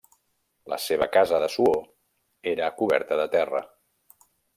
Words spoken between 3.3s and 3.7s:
terra.